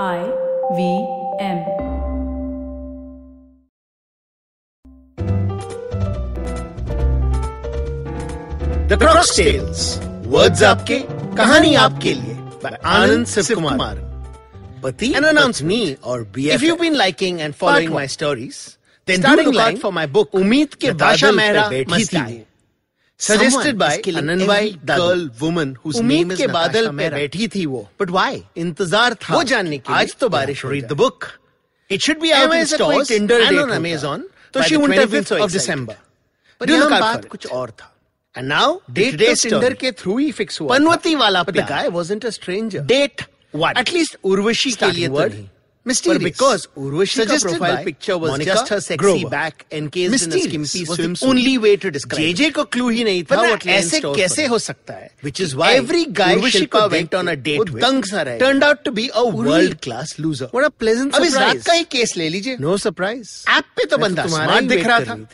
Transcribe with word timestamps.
I 0.00 0.20
V 0.76 0.92
M 1.46 1.58
cross 8.98 9.36
tales 9.36 9.98
words 10.26 10.62
आपके 10.62 10.98
कहानी 11.36 11.74
आपके 11.74 12.14
लिए. 12.14 12.36
आनंद 12.84 13.26
कुमार 13.54 13.96
पति 14.84 15.12
एन 15.16 15.24
अनाउंस 15.24 15.62
मी 15.62 15.80
और 16.04 16.22
be 16.34 16.48
if 16.50 16.64
you 16.64 16.76
been 16.76 16.94
liking 16.94 17.40
and 17.40 17.54
following 17.54 17.92
my 17.94 18.08
stories 18.08 18.56
then 19.08 19.22
do 19.22 19.42
look 19.42 19.56
out 19.56 19.78
for 19.82 19.92
my 19.92 20.06
book 20.16 20.34
Ummeed 20.34 20.74
ke 20.74 20.92
Baadal 21.04 21.38
suggested 23.22 23.76
by 23.76 24.70
girl 24.86 25.30
woman 25.40 25.76
उम्मीद 25.86 26.34
के 26.36 26.46
बादल 26.48 26.88
पे 26.96 27.08
बैठी 27.10 27.48
थी 27.48 27.64
वो। 27.66 27.88
बट 28.00 28.10
वाई 28.10 28.42
इंतज़ार 28.58 29.14
था। 29.14 29.34
वो 29.34 29.42
जानने 29.44 29.78
के 29.78 29.92
आज 29.94 30.14
तो 30.20 30.28
बारिश 30.28 30.64
read 30.66 30.86
the 30.88 30.92
book 31.02 31.24
it 31.90 32.00
should 32.06 32.20
be 32.20 32.30
out 32.32 32.54
in 32.54 32.64
stores 32.66 33.12
on 33.12 33.70
Amazon 33.72 34.28
तो 34.54 34.62
she 34.62 34.76
wouldn't 34.76 34.98
have 34.98 35.10
been 35.10 35.24
so 35.24 35.46
December 35.48 35.96
पर 36.60 36.70
यह 36.70 36.88
बात 37.00 37.24
कुछ 37.28 37.46
और 37.52 37.70
था। 37.70 37.88
एंड 38.34 38.46
नाउ 38.48 38.78
डेट 38.90 39.20
तो 39.20 39.48
टिंडर 39.48 39.74
के 39.74 39.92
थ्रू 39.92 40.18
ही 40.18 40.30
फिक्स 40.32 40.60
हुआ 40.60 40.76
पनवती 40.76 41.14
वाला 41.14 41.42
प्यार 41.44 41.90
wasn't 41.90 42.26
a 42.26 42.30
stranger 42.30 42.84
date 42.92 43.22
what 43.54 43.78
at least 43.78 44.16
Urvashi 44.24 44.72
के 44.72 44.90
लिए 44.92 45.08
word 45.10 45.32
Mysterious. 45.84 46.18
But 46.18 46.24
because 46.24 46.64
Urvashi 46.80 47.24
profile 47.42 47.78
picture 47.84 48.16
was 48.16 48.30
Monica 48.30 48.50
just 48.50 48.68
her 48.68 48.80
sexy 48.80 48.96
Grover. 48.98 49.30
back 49.30 49.64
encased 49.78 50.12
Mysterious 50.12 50.44
in 50.44 50.62
a 50.62 50.66
skimpy 50.66 50.88
was 50.90 50.98
swimsuit. 50.98 51.28
only 51.28 51.54
way 51.58 51.72
to 51.84 51.90
describe 51.96 52.20
JJ 52.20 52.46
it. 52.48 52.54
को 52.54 52.64
clue 52.74 52.88
ही 52.88 53.04
नहीं 53.04 53.24
था 53.32 53.40
what 53.40 53.66
ऐसे 53.76 54.00
कैसे 54.04 54.46
हो 54.46 54.58
सकता 54.58 54.94
है? 54.94 55.10
Which 55.24 55.40
is 55.40 55.54
why 55.56 55.74
every 55.76 56.04
guy 56.20 56.50
Shilpa 56.50 56.84
went 56.92 57.14
on 57.14 57.28
a 57.28 57.34
date 57.48 57.70
with 57.70 57.84
तंग 57.84 58.04
सा 58.04 58.22
रहा 58.22 58.36
turned 58.38 58.64
out 58.64 58.84
to 58.84 58.90
be 58.90 59.06
a 59.08 59.20
world 59.20 59.74
class 59.82 60.14
loser 60.20 60.50
what 60.54 60.64
a 60.64 60.68
pleasant 60.78 61.12
surprise 61.14 61.36
अब 61.36 61.56
इस 61.56 61.64
का 61.64 61.72
ही 61.72 61.84
केस 61.96 62.16
ले 62.16 62.28
लीजिए। 62.28 62.56
नो 62.60 62.76
सरप्राइज़ 62.76 63.30
ऐप 63.50 63.64
पे 63.76 63.84
तो, 63.84 63.96
तो 63.96 64.02
बंदा 64.02 64.26
स्मार्ट 64.26 64.64
दिख 64.64 64.86
रहा 64.86 65.00
था। 65.00 65.26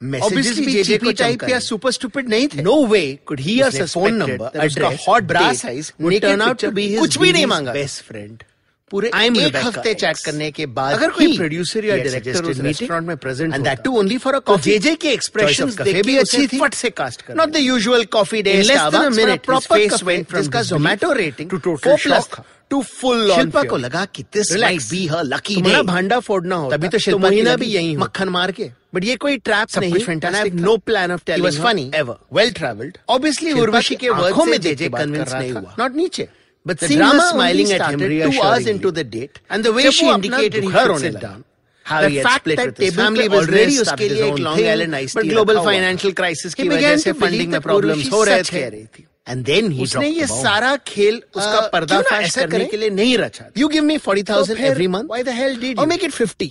मैसेजेस 0.00 0.58
भी 0.58 0.82
जीपी 0.82 1.12
टाइप 1.12 1.42
या 1.48 1.58
सुपर 1.58 1.90
स्टूपिड 1.90 2.28
नहीं 2.28 2.48
थे। 2.48 2.62
No 2.62 2.84
way 2.86 3.02
could 3.26 3.40
he 3.40 3.60
phone 3.72 4.14
number 4.14 4.64
address 4.64 5.04
hot 5.08 5.22
bra 5.24 5.52
size 5.52 5.92
कुछ 5.98 7.18
भी 7.18 7.32
नहीं 7.32 7.46
मांगा। 7.46 7.72
बेस्ट 7.72 8.02
फ्रेंड 8.04 8.42
पूरे 8.92 9.08
एक 9.08 9.56
हफ़्ते 9.56 9.94
चैट 10.04 10.18
करने 10.24 10.50
के 10.52 10.66
बाद 10.78 10.94
अगर 10.94 11.10
कोई 11.18 11.36
प्रोड्यूसर 11.36 11.84
या 11.84 11.96
डायरेक्टर 11.96 12.44
उस 12.44 12.60
रेस्टोरेंट 12.60 13.06
में 13.08 13.16
present 13.18 13.54
and 13.54 13.64
that 13.64 13.82
too 13.84 13.96
only 13.98 14.18
for 14.24 14.34
a 14.34 14.38
coffee 14.50 14.70
JJ 14.70 14.94
के 14.96 15.12
एक्सप्रेशन 15.12 15.70
कॉफ़ी 15.72 16.02
भी 16.02 16.16
अच्छी 16.18 16.46
थी। 16.46 16.60
फट 16.60 16.74
से 16.74 16.90
कास्ट 17.02 17.22
कर 17.22 17.34
not 17.34 17.50
the 17.50 17.56
usual 17.58 18.04
coffee 18.16 18.42
day 18.42 18.54
less 18.62 18.80
than 18.96 19.02
a 19.02 19.08
minute 19.10 19.44
proper 19.46 19.76
face 19.78 20.02
went 20.04 20.26
from 20.28 20.42
जिसका 20.42 20.62
Zomato 20.72 21.12
rating 21.22 21.50
two 21.50 21.56
total 21.58 21.96
plus 22.02 22.28
two 22.70 22.80
full 22.82 23.32
Shilpa 23.34 23.62
को 23.70 23.76
लगा 23.76 24.04
कि 24.14 24.22
this 24.34 24.52
might 24.56 24.82
be 24.90 25.06
her 25.06 25.24
lucky 25.24 25.60
day 25.62 25.80
भांडा 25.84 26.18
फोड़ना 26.28 26.56
हो 26.56 26.70
तभी 26.72 26.88
तो 26.88 26.98
शिल्पा 27.06 27.28
महीना 27.28 27.56
भी 27.56 27.66
यही 27.68 27.96
मक्खन 27.96 28.28
मार 28.36 28.52
के। 28.52 28.70
बट 28.94 29.04
ये 29.04 29.16
कोई 29.16 29.36
ट्रैप 29.38 29.78
नहीं 29.78 29.94
I 29.94 30.32
have 30.34 30.54
no 30.60 30.76
plan 30.86 31.12
of 31.12 31.22
telling 31.26 31.44
was 31.44 31.58
funny 31.62 31.90
ever 31.94 32.16
well 32.38 32.52
travelled 32.52 32.98
obviously 33.08 33.52
Urvashi 33.62 33.94
के 33.96 34.08
वर्ड 34.10 34.48
में 34.48 34.60
जेजे 34.60 34.88
कन्विंस 34.88 35.32
नहीं 35.32 35.52
हुआ। 35.52 35.74
नॉट 35.78 35.96
नीचे। 35.96 36.28
But 36.64 36.78
the 36.78 36.88
drama 36.88 37.22
smiling 37.30 37.66
started 37.66 38.02
at 38.02 38.10
him 38.10 38.32
two 38.32 38.42
hours 38.42 38.66
into 38.66 38.90
the 38.90 39.04
date. 39.04 39.40
And 39.50 39.64
the 39.64 39.72
way 39.72 39.90
she 39.90 40.08
indicated 40.08 40.64
her 40.64 40.92
on 40.92 41.04
it 41.04 41.20
down. 41.20 41.44
The 41.86 42.22
fact 42.22 42.44
that 42.44 42.58
split 42.58 42.66
with 42.66 42.78
his 42.78 42.94
family 42.94 43.28
was 43.28 43.48
already 43.48 43.74
his 43.74 44.20
own 44.20 44.36
Long 44.36 44.56
thing, 44.56 44.68
Island 44.68 44.94
iced 44.94 45.14
But 45.14 45.24
global 45.24 45.64
financial 45.64 46.12
crisis 46.14 46.54
came 46.54 46.68
began 46.68 46.98
funding 46.98 47.50
the 47.50 47.60
problems. 47.60 48.08
And 49.24 49.44
then 49.44 49.70
he 49.70 49.82
उसने 49.82 50.08
ये 50.08 50.26
the 50.26 50.32
सारा 50.32 50.76
खेल 50.86 51.22
उसका 51.34 51.58
uh, 51.58 51.70
पर्दाफाश 51.72 52.36
करने 52.38 52.64
के 52.66 52.76
लिए 52.76 52.90
नहीं 52.90 53.18
रचा 53.18 53.44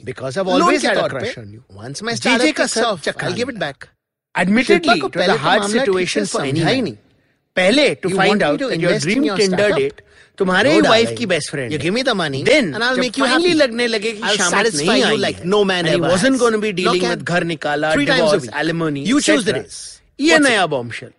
Because 0.05 0.37
I've 0.37 0.47
always 0.47 0.83
had 0.83 0.97
a 0.97 1.09
crush 1.09 1.37
on 1.37 1.51
you. 1.51 1.63
Once 1.69 2.01
my 2.01 2.13
you 2.13 2.15
make 2.15 2.33
it 2.33 2.49
fifty 2.49 2.75
because 2.95 3.57
I 3.57 3.73
always 3.73 3.95
had 3.95 4.57
a 4.57 4.67
crush 5.07 6.17
on 6.17 6.33
you 6.33 6.41
once 6.51 6.83
my 6.83 6.85
start 6.85 6.91
का 6.91 7.10
पहले 7.55 7.93
to 7.95 8.09
find 8.09 8.43
out 8.43 8.61
your 8.61 8.93
dream 8.97 9.27
Tinder 9.37 9.71
date 9.71 10.01
तुम्हारे 10.37 10.77
no 10.77 10.89
wife 10.89 11.15
की 11.17 11.25
best 11.25 11.51
friend 11.51 11.71
you 11.73 11.79
give 11.79 11.93
me 11.93 12.03
the 12.03 12.09
money 12.15 12.43
then 12.43 12.73
I 12.73 12.89
will 12.89 12.99
make 12.99 13.19
you 13.19 13.25
happy 13.25 13.53
लगने 13.53 13.87
लगे 13.87 14.11
कि 14.11 14.37
शामत 14.37 14.75
नहीं 14.75 15.03
you 15.03 15.15
like 15.17 15.45
no 15.45 15.63
man 15.63 15.87
ever 15.87 16.09
wasn't 16.09 16.37
gonna 16.39 16.57
be 16.57 16.71
dealing 16.71 17.05
with 17.05 17.23
घर 17.23 17.43
निकाला 17.43 17.95
divorce 17.95 18.49
alimony 18.55 19.03
you 19.07 19.19
choose 19.19 19.45
the 19.45 19.49
race 19.49 19.79
ये 20.19 20.37
नया 20.39 20.65
bombshell 20.67 21.09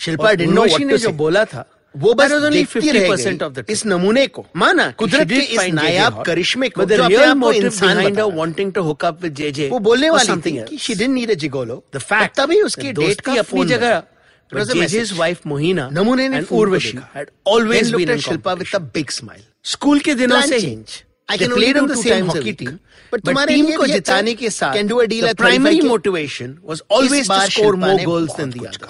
Shilpa 0.00 0.32
did 0.32 0.50
know 0.50 0.64
what 0.64 0.90
to 0.90 0.98
say 0.98 1.08
बोला 1.22 1.44
था 1.44 1.64
वो 1.94 2.12
बस 2.14 2.32
ओनली 2.32 2.64
50% 2.64 3.42
ऑफ़ 3.42 3.52
द 3.52 3.64
इस 3.68 3.84
नमूने 3.86 4.26
को। 4.26 4.44
माना 4.56 4.90
कुदरत 4.98 5.28
के 5.28 5.40
इस 5.54 5.68
नायाब 5.72 6.22
करिश्मे 6.22 6.68
को 6.68 6.84
जो 6.84 7.02
अपने 7.02 7.24
आप 7.24 7.40
को 7.42 7.52
इंसान 7.52 7.96
behind 7.96 8.20
wanting 8.36 8.72
to 8.72 8.82
hook 8.82 9.04
up 9.04 9.22
with 9.22 9.34
JJ 9.34 9.68
वो 9.68 9.78
बोलने 9.78 10.10
वाली 10.10 10.36
थी 10.40 10.52
कि 10.68 10.78
she 10.78 10.94
didn't 10.94 11.14
need 11.14 11.30
a 11.30 11.34
gigolo 11.44 11.82
the 11.96 11.98
fact 12.00 12.36
तभी 12.40 12.60
उसकी 12.62 12.92
डेट 12.92 13.20
का 13.20 13.32
अपनी 13.38 13.64
जगह 13.66 14.02
Jay's 14.52 15.12
wife 15.14 15.42
Mohina 15.44 15.90
नमूने 15.92 16.28
ने 16.28 16.42
Urvashi 16.46 17.02
had 17.14 17.30
always 17.44 17.92
been 17.92 18.10
at 18.10 18.20
Shilpa 18.20 18.58
with 18.58 18.74
a 18.74 18.80
big 18.80 19.12
smile. 19.12 19.42
School 19.64 20.00
के 20.00 20.14
दिनों 20.14 20.36
Plan 20.36 20.48
से 20.48 20.60
change. 20.60 21.04
I 21.28 21.36
can 21.36 21.52
only 21.52 21.72
do 21.72 21.86
the 21.86 21.96
same 21.96 22.26
hockey 22.26 22.54
team, 22.54 22.80
but, 23.12 23.22
but 23.22 23.48
team 23.48 23.76
को 23.76 23.86
जिताने 23.86 24.34
के 24.34 24.50
साथ 24.50 24.74
can 24.74 24.86
do 24.86 25.00
a 25.00 25.06
deal 25.06 25.26
the 25.28 25.34
primary 25.34 25.80
motivation 25.80 26.56
was 26.62 26.82
always 26.88 27.28
to 27.28 27.40
score 27.50 27.76
more 27.76 27.98
goals 28.04 28.34
than 28.34 28.50
the 28.50 28.66
other. 28.68 28.88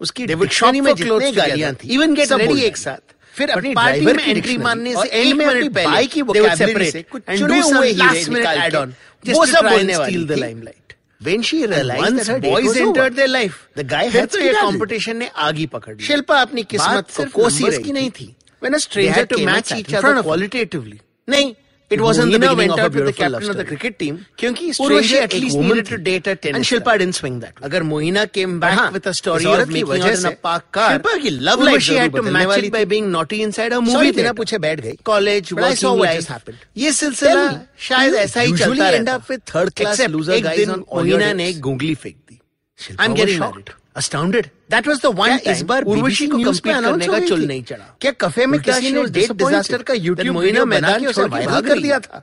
उसकी 0.00 0.26
dictionary 0.26 0.80
में 0.80 0.94
जितने 0.94 1.32
गालियाँ 1.32 1.72
थी 1.84 1.88
इवन 1.94 2.14
गेट 2.14 2.32
रेडी 2.32 2.60
एक 2.66 2.76
साथ 2.76 3.14
फिर 3.36 3.50
अपनी 3.50 3.74
पार्टी 3.74 4.06
में 4.06 4.24
एंट्री 4.24 4.56
मारने 4.58 4.94
से 4.96 5.08
एंड 5.08 5.34
में 5.38 5.44
अपनी 5.46 5.68
बाइक 5.68 6.10
की 6.12 6.22
वोकैबुलरी 6.22 6.90
से 6.90 7.02
कुछ 7.02 7.22
चुने 7.38 7.60
हुए 7.60 7.90
हीरे 7.90 8.24
निकाल 8.34 8.92
के 9.24 9.32
वो 9.32 9.46
सब 9.46 9.68
बोलने 9.70 9.96
वाली 9.96 10.24
थी 10.26 10.79
When 11.22 11.42
she 11.42 11.66
realized 11.66 12.02
once 12.02 12.18
that 12.18 12.32
her 12.32 12.40
boys 12.40 12.64
was 12.64 12.76
entered 12.76 12.98
over, 12.98 13.10
their 13.10 13.28
life, 13.28 13.56
the 13.74 13.84
guy 13.84 14.04
had 14.04 14.30
to 14.30 14.38
ये 14.38 14.52
competition 14.58 15.18
ne 15.18 15.26
aagi 15.46 15.66
pakad 15.72 15.96
पकड़ 15.96 16.06
shilpa 16.10 16.36
apni 16.44 16.64
kismat 16.74 17.10
ko 17.16 17.26
kosi 17.38 17.72
rahi 17.74 18.12
thi 18.20 18.28
When 18.60 18.74
a 18.74 18.80
stranger 18.80 19.26
to 19.26 19.44
match 19.44 19.72
each 19.72 19.92
other 19.94 20.22
qualitatively, 20.22 21.00
नहीं 21.28 21.54
It 21.94 22.00
was 22.00 22.18
in 22.22 22.30
the 22.30 22.38
beginning 22.38 22.70
went 22.70 22.72
of 22.72 22.86
a 22.86 22.90
beautiful 22.90 23.04
with 23.04 23.16
the 23.16 23.22
captain 23.22 23.50
of 23.50 23.56
the 23.60 23.64
cricket 23.68 23.98
team 23.98 24.18
क्योंकि 24.38 24.66
Urvashi 24.82 25.16
at 25.20 25.32
least 25.34 25.58
needed 25.58 25.86
to 25.86 25.98
date 25.98 26.28
a 26.32 26.34
tennis 26.36 26.58
and 26.58 26.68
Shilpa 26.68 26.92
didn't 27.00 27.16
swing 27.18 27.40
that. 27.40 27.56
अगर 27.68 27.82
Mohina 27.88 28.26
came 28.36 28.60
back 28.60 28.92
with 28.92 29.08
a 29.12 29.14
story 29.20 29.48
of 29.54 29.68
making 29.68 30.02
out 30.02 30.18
in 30.18 30.26
a 30.30 30.36
park 30.36 30.70
car, 30.70 30.90
Shilpa 30.92 31.16
की 31.24 31.32
love 31.48 31.64
life 31.68 31.80
Urvashi 31.80 31.98
had 31.98 32.14
to 32.14 32.22
match 32.22 32.56
it 32.58 32.72
by 32.76 32.84
being 32.84 33.10
naughty 33.10 33.42
inside 33.48 33.72
a 33.72 33.80
movie. 33.80 33.96
Sorry 33.96 34.12
बिना 34.20 34.32
पूछे 34.42 34.58
बैठ 34.66 34.80
गई. 34.86 34.96
College, 35.10 35.52
working 35.52 35.64
life. 35.64 35.66
But 35.66 35.72
I 35.72 35.82
saw 35.82 35.94
what 35.94 36.14
just 36.14 36.28
happened. 36.28 36.64
ये 36.76 36.92
सिलसिला 37.00 37.44
शायद 37.88 38.14
ऐसा 38.22 38.40
ही 38.40 38.52
चलता 38.52 38.68
रहता. 38.68 38.70
Usually 38.70 38.94
end 39.00 39.08
up 39.16 39.28
with 39.28 39.44
third 39.54 39.74
class 39.74 40.06
loser 40.16 40.40
guys 40.40 40.68
on 40.68 40.82
all 40.82 41.06
your 41.06 41.18
dates. 41.18 41.28
Mohina 41.28 41.34
ने 41.36 41.48
एक 41.48 41.60
गुंगली 41.60 41.94
फेंक 42.06 42.16
दी. 42.28 42.40
I'm 42.98 43.14
getting 43.14 43.38
married. 43.40 43.74
astounded. 44.00 44.50
That 44.74 44.90
was 44.90 45.00
the 45.04 45.12
one 45.20 45.36
time 45.36 45.54
इस 45.54 45.62
बार 45.70 45.84
उर्वशी 45.94 46.26
को 46.32 46.38
कंप्लीट 46.38 46.82
करने 46.84 47.06
का 47.06 47.20
चुल 47.28 47.46
नहीं 47.46 47.62
चढ़ा 47.70 47.94
क्या 48.00 48.12
कफे 48.24 48.46
में 48.46 48.60
किसी 48.60 48.92
ने 48.92 49.04
डेट 49.18 49.32
डिजास्टर 49.44 49.82
का 49.90 49.94
यूट्यूब 50.08 50.36
वीडियो 50.38 50.66
बना 50.74 50.98
के 50.98 51.06
उसे 51.12 51.28
वायरल 51.36 51.68
कर 51.68 51.80
दिया 51.80 51.98
था 52.06 52.22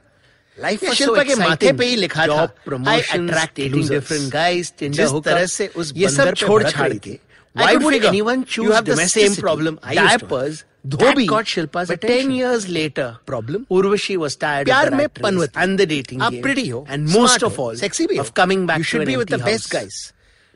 लाइफ 0.58 0.84
so 0.84 0.94
शिल्पा 0.98 1.24
के 1.24 1.36
माथे 1.36 1.72
पे 1.80 1.86
ही 1.86 1.96
लिखा 1.96 2.28
था 2.28 2.46
प्रमोशन 2.66 3.28
डिफरेंट 3.60 4.32
गाइस 4.34 4.74
जिस 4.82 5.12
तरह 5.26 5.46
से 5.56 5.68
उस 5.76 5.94
ये 5.98 6.10
सब 6.10 6.34
छोड़ 6.44 6.64
छाड़ 6.64 6.94
के 7.08 7.20
Why 7.56 7.76
would 7.76 8.06
anyone 8.06 8.44
choose 8.46 8.66
you 8.66 8.72
have 8.72 8.86
the 8.86 8.96
same 9.12 9.36
problem? 9.36 9.80
Diapers, 9.84 10.64
Dhobi 10.88 11.28
got 11.28 11.46
Shilpa's 11.46 11.90
but 11.90 12.02
10 12.02 12.32
years 12.32 12.70
later. 12.70 13.18
Problem? 13.26 13.66
Urvashi 13.72 14.18
was 14.18 14.36
tired 14.36 14.68
प्यार 14.68 14.86
of 14.86 14.92
the 14.92 14.98
में 14.98 15.08
पनवत 15.22 15.58
and 15.64 15.80
the 15.80 15.88
dating 15.94 16.20
game. 16.20 16.28
आप 16.28 16.44
pretty 16.44 16.68
हो 16.70 16.86
and 16.88 17.10
most 17.16 17.48
of 17.48 17.60
all, 17.60 17.76
sexy 17.76 18.08
भी 18.12 18.20
of 18.20 18.34
coming 18.42 18.68
back. 18.68 18.78
You 18.78 18.84
should 18.84 19.06
to 19.06 19.08
an 19.08 19.12
be 19.14 19.18
with 19.18 19.34
the 19.36 19.42
best 19.48 19.72
guys. 19.72 19.98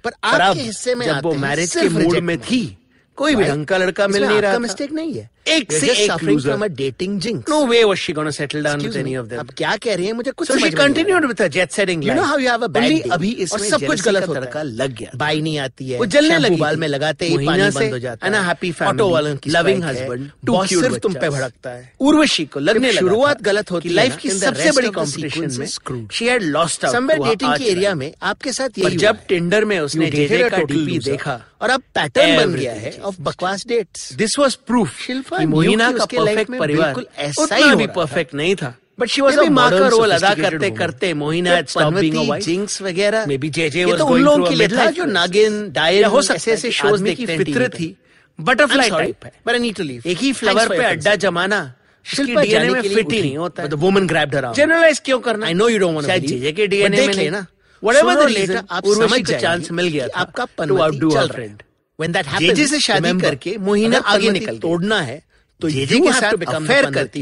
पर, 0.03 0.11
आपके 0.23 0.61
हिस्से 0.61 0.95
में 0.95 1.05
जब 1.05 1.23
वो 1.23 1.33
मैरिज 1.33 1.75
के 1.75 1.89
मूड 1.89 2.17
में। 2.19 2.37
थी 2.39 2.77
कोई 3.21 3.35
भी 3.35 3.43
ढंग 3.43 3.65
का 3.65 3.77
लड़का 3.77 4.07
मिल 4.07 4.23
नहीं 4.23 4.41
रहा 4.41 4.59
मिस्टेक 4.59 4.91
नहीं 4.93 5.13
है। 5.13 5.29
एक 5.47 5.71
से 5.73 5.91
एक 6.03 6.23
loser 6.23 6.67
dating 6.69 7.19
jinx 7.21 7.49
no 7.49 7.65
way 7.67 7.83
was 7.83 7.97
she 7.97 8.13
gonna 8.13 8.31
settle 8.31 8.63
down 8.63 8.81
with 8.81 8.95
any 8.97 9.15
of 9.17 9.27
them 9.27 9.39
अब 9.39 9.49
क्या 9.57 9.75
कह 9.83 9.95
रही 9.95 10.05
है? 10.05 10.13
मुझे 10.13 10.31
कुछ 10.31 10.47
समझ 10.47 10.61
नहीं 10.61 10.71
continued 10.71 11.25
with 11.25 11.41
jet 11.47 11.71
setting 11.71 12.05
you 12.05 12.13
know 12.13 12.23
how 12.23 12.37
you 12.39 12.49
have 12.49 12.63
a 12.63 12.67
bad 12.67 13.11
अभी 13.11 13.31
इसमें 13.45 13.67
सब 13.69 13.85
कुछ 13.85 14.03
गलत 14.05 14.27
होता 14.27 14.59
है। 14.59 14.63
लग 14.63 14.95
गया। 14.97 15.17
बाई 15.17 15.41
नहीं 15.41 15.57
आती 15.59 15.89
है। 15.89 15.97
वो 15.99 16.05
जलने 16.15 16.37
लगी 16.37 16.55
बाल 16.55 16.77
में 16.77 16.87
लगाते 16.87 17.27
ही 17.27 17.45
पानी 17.45 17.69
बंद 17.69 17.91
हो 17.91 17.99
जाता 17.99 18.27
है। 18.27 18.43
हैप्पी 18.45 18.71
फैमिली 18.71 19.03
ऑटो 19.03 19.09
वालों 19.13 19.35
की 19.35 19.49
लविंग 19.49 19.83
हस्बैंड 19.83 20.29
टू 20.47 20.65
सिर्फ़ 20.65 20.97
तुम 20.97 21.13
पे 21.13 21.29
भड़कता 21.29 21.69
है। 21.69 21.91
उर्वशी 22.01 22.45
को 22.45 22.59
लगने 22.59 22.91
लगा 22.91 22.99
शुरुआत 22.99 23.41
गलत 23.41 23.71
होती 23.71 23.89
है 23.89 23.95
लाइफ 23.95 24.17
की 24.17 24.29
सबसे 24.31 24.71
बड़ी 24.71 24.89
कॉम्पिटिशन 24.99 25.59
में 25.59 26.07
she 26.11 26.25
had 26.25 26.43
lost 26.57 26.85
out 26.85 26.95
somewhere 26.95 27.27
dating 27.27 27.55
के 27.55 27.71
एरिया 27.71 27.95
में 27.95 28.11
आपके 28.23 28.53
साथ 28.53 28.79
ये 28.79 28.95
जब 28.97 29.25
टिंडर 29.27 29.65
में 29.65 29.79
उसने 29.79 30.11
जेजे 30.11 30.49
का 30.49 30.57
डीपी 30.57 30.99
देखा 31.11 31.39
और 31.61 31.69
अब 31.69 31.81
पैटर्न 31.95 32.35
बन 32.37 32.53
गया 32.53 32.73
है. 32.73 32.91
ऑफ़ 33.03 33.15
बकवास 33.21 33.65
dates 33.67 34.13
this 34.21 34.37
was 34.39 34.55
proof 34.67 34.99
Shilpa 34.99 35.39
Mohina 35.47 35.91
का 35.91 36.05
परफेक्ट 36.05 36.57
परिवार 36.59 36.93
बिल्कुल 36.93 37.07
ऐसा 37.25 37.55
ही 37.55 37.75
भी 37.75 37.87
परफेक्ट 37.97 38.33
नहीं 38.33 38.55
था 38.55 38.73
बट 38.99 39.09
शी 39.09 39.21
वाज 39.21 39.37
अ 39.39 39.43
माँ 39.49 39.69
का 39.71 39.87
रोल 39.87 40.11
अदा 40.11 40.33
करते 40.35 40.69
करते 40.71 41.13
Mohina 41.21 41.55
had 41.55 41.69
stopped 41.73 41.99
being 41.99 42.17
a 42.17 42.25
wife. 42.29 42.43
Jinx 42.45 42.81
वगैरह 42.81 43.25
ये 43.31 43.85
was 43.85 43.97
तो 43.97 44.05
उन 44.05 44.11
going 44.11 44.23
लोगों 44.25 44.49
के 44.49 44.55
लिए 44.55 44.67
था 44.67 44.89
जो 44.91 45.05
नागिन 45.05 45.71
डायल 45.73 46.05
हो 46.05 46.21
सकता 46.21 46.35
ऐसे 46.35 46.51
ऐसे 46.53 46.71
शोज़ 46.71 47.03
देखते 47.03 47.31
हैं 47.31 47.43
फितरत 47.43 47.75
पे। 47.77 47.93
बटरफ्लाई 48.39 48.89
टाइप 48.89 49.25
है 49.25 49.31
but 49.47 49.55
I 49.55 49.61
need 49.63 49.75
to 49.79 49.87
leave. 49.87 50.05
एक 50.05 50.17
ही 50.17 50.33
फ्लावर 50.33 50.69
पे 50.69 50.83
अड्डा 50.83 51.15
जमाना 51.23 51.61
शिल्पा 52.05 52.41
डीएनए 52.41 52.69
में 52.69 52.81
के 52.81 52.89
फिट 52.89 53.11
ही 53.11 53.21
नहीं 53.21 53.37
होता 53.37 53.63
the 53.69 53.79
woman 53.81 54.07
grabbed 54.11 54.33
her 54.35 54.43
arm. 54.43 54.55
Generalise 54.57 54.99
क्यों 55.05 55.19
करना 55.19 55.47
you 55.47 55.79
don't 55.81 55.95
want 55.95 56.01
to 56.01 56.07
शायद 56.07 56.23
believe, 56.23 56.39
जेजे 56.39 56.51
के 56.51 56.67
डीएनए 56.67 57.07
में 57.07 57.13
लेना। 57.13 57.45
Whatever 57.83 58.09
Sooner 58.09 58.21
the 58.21 58.25
or 58.25 58.29
reason 58.29 58.55
later 58.55 58.67
आप 58.71 58.85
उर्वशी 58.85 59.09
समझ 59.09 59.19
को 59.19 59.31
जाएँगे 59.31 59.47
चांस 59.47 59.71
मिल 59.71 59.87
गया 59.87 60.07
कि 60.07 60.13
था 60.15 60.19
आपका 60.19 60.43
to 60.43 60.49
पनमती 60.57 60.81
outdo 60.81 61.13
चल 61.13 61.27
her 61.27 61.35
रहा 61.35 61.41
है। 61.41 61.47
friend 61.47 61.65
When 61.99 62.13
that 62.13 62.25
happens, 62.25 62.47
JJ 62.47 62.67
से 62.67 62.79
शादी 62.79 62.99
remember, 62.99 63.29
करके 63.29 63.57
मोहिना 63.57 63.97
अगर 63.97 64.07
आगे 64.07 64.31
निकल। 64.31 64.57
तोड़ना 64.57 65.01
है 65.01 65.21
तो 65.61 65.69
जेजे 65.69 65.99
के 65.99 66.11
साथ 66.11 66.33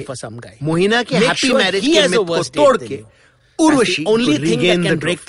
for 0.04 0.16
some 0.16 0.40
guy. 0.40 0.54
मोहिना 0.64 1.04
के 1.04 1.16
हैप्पी 1.16 1.54
मैरिज 1.54 1.86
के 1.86 2.08
मिथ 2.08 2.18
को 2.18 2.44
तोड़ 2.44 2.78
के 2.78 3.04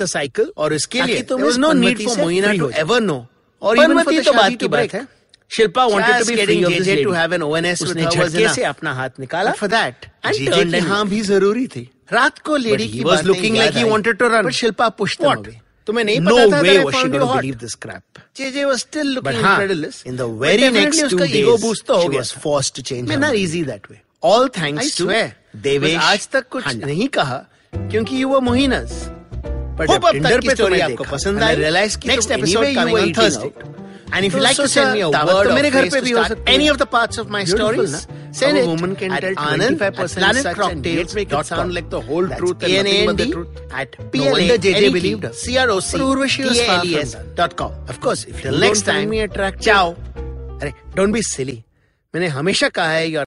cycle 0.06 0.47
और 0.56 0.73
इसके 0.73 1.03
लिए 1.03 1.23
पनमती 1.23 2.05
for 2.05 2.15
से 2.15 2.23
मोहिना 2.23 2.49
हो 2.49 2.71
ever 2.71 3.00
know 3.00 3.19
or 3.19 3.26
और 3.62 3.76
तो 4.23 4.33
बात 4.33 4.53
की. 4.61 4.69
बात 4.69 4.94
है 4.94 5.20
Shilpa 5.50 5.85
wanted 5.87 6.19
to 6.19 6.25
be 6.25 6.35
free 6.44 6.64
of 6.64 6.73
this 6.73 7.05
to 7.05 7.12
have 7.12 7.35
an 7.35 7.43
ONS 7.43 7.82
उसने 7.82 8.05
झटके 8.05 8.49
से 8.55 8.62
अपना 8.64 8.93
हाथ 8.94 9.19
निकाला। 9.20 9.50
फॉर 9.61 9.69
दैट 9.69 10.06
एंड 10.26 10.76
हाँ 10.88 11.06
भी 11.08 11.20
ज़रूरी 11.31 11.67
थी। 11.67 11.88
रात 12.12 12.38
को 12.47 12.56
लेडी 12.56 12.88
की 12.88 13.02
was 13.05 13.25
looking 13.26 13.56
like 13.56 13.76
he 13.76 13.85
wanted 13.85 14.17
to 14.19 14.29
run 14.29 14.47
but 14.47 14.52
Shilpa 14.61 14.88
pushed 15.00 15.23
what 15.25 15.49
तुम्हें 15.87 16.05
नहीं 16.05 16.20
पता 16.20 16.47
था 16.52 16.62
that 16.62 16.76
I 16.76 16.93
found 16.93 17.44
you 17.44 17.55
this 17.55 17.75
crap 17.82 18.20
JJ 18.37 18.64
was 18.64 18.79
still 18.79 19.12
looking 19.14 19.38
incredible 19.38 19.91
in 20.06 20.17
the 20.17 20.29
very 20.43 20.69
next 20.70 21.06
two 21.11 21.19
days 21.19 21.37
ego 21.37 21.56
boost 21.58 21.87
तो 21.87 21.97
हो 21.97 22.08
गया 22.08 22.20
was 22.20 22.32
forced 22.43 22.76
to 22.76 22.82
change 22.82 23.08
man 23.08 23.25
are 23.25 23.35
easy 23.35 23.62
that 23.64 23.91
way 23.91 24.00
all 24.25 24.49
thanks 24.58 24.97
to 24.99 25.11
Devesh 25.62 25.97
आज 26.02 26.29
तक 26.32 26.49
कुछ 26.49 26.75
नहीं 26.76 27.08
कहा 27.19 27.44
क्योंकि 27.73 28.23
you 28.23 28.29
were 28.29 28.41
मोहिनस। 28.50 29.02
But 29.81 29.91
अब 29.91 30.08
तक 30.29 30.41
की 30.41 30.50
स्टोरी 30.50 30.81
आपको 30.81 31.05
पसंद 31.11 31.43
आई 31.43 31.56
रियलाइज़ 31.56 31.99
की 31.99 32.08
next 32.08 32.31
episode 32.31 32.75
coming 32.75 32.99
on 32.99 33.12
Thursday 33.12 33.80
coming 34.10 34.10
were 34.10 34.12
on 34.12 34.12
eating 34.12 34.12
Thursday. 34.12 34.12
out. 34.12 34.18
And 34.18 34.26
if 34.26 34.34
you 34.34 34.40
तो 34.40 34.44
like 34.44 34.56
to 34.56 34.62
सोचा 34.62 34.84
send 34.84 34.94
me 34.94 35.02
a 35.02 35.12
दावत 35.12 35.34
word 35.36 35.44
तो 35.46 35.50
or 35.50 35.56
मेरे 35.56 35.70
घर 35.72 35.82
phrase 35.82 35.94
पे 35.94 36.00
to 36.00 36.06
भी 36.06 36.12
हो 36.12 36.18
start 36.18 36.28
सकती 36.28 36.52
है। 36.52 36.58
any 36.58 36.68
of 36.70 36.78
the 36.78 36.86
parts 36.86 37.18
of 37.18 37.30
my 37.36 37.44
Beautiful 37.44 37.88
stories, 37.88 37.92
ना? 37.92 38.32
Send 38.40 38.58
a 38.58 38.62
it 38.62 38.68
woman 38.68 38.96
can 38.96 39.12
at 39.12 39.22
tell 39.22 39.36
Anand 39.36 39.78
25% 39.80 39.82
at 39.82 40.16
Planet 40.16 40.36
such 40.36 40.46
and 40.46 40.58
Cocktails 40.58 40.98
yet 40.98 41.16
make 41.16 41.28
it 41.28 41.36
dot 41.36 41.46
sound 41.46 41.62
com. 41.62 41.70
like 41.78 41.90
the 41.90 42.02
whole 42.02 42.26
That's 42.28 42.40
truth 42.42 42.64
and 42.64 42.74
nothing 42.74 43.06
but 43.06 43.18
the 43.18 43.24
PNAND 43.24 43.32
truth. 43.34 43.62
at 43.72 43.96
No 44.14 44.32
wonder 44.32 44.58
JJ 44.58 44.74
PLANET 44.74 44.94
believed 44.94 45.24
her. 45.24 45.30
CROC 45.30 45.92
But 45.92 46.02
Urvashi 46.02 46.44
was 46.50 46.62
far 46.62 46.80
from 46.80 46.90
TLES 46.90 47.12
that. 47.14 47.36
dot 47.36 47.56
com. 47.56 47.72
Of 47.88 48.02
course, 48.02 48.26
if 48.26 48.36
you 48.36 48.42
Till 48.44 48.52
don't 48.52 48.62
next 48.62 48.82
find 48.82 48.98
time, 48.98 49.10
me 49.10 49.20
attractive- 49.22 49.62
ciao. 49.62 49.96
अरे 50.62 50.74
don't 50.96 51.12
be 51.14 51.22
silly. 51.22 51.64
मैंने 52.16 52.28
हमेशा 52.28 52.68
कहा 52.76 52.92
है 52.92 53.08
you're 53.12 53.24